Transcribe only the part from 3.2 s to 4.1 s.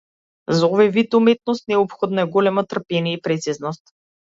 и прецизност.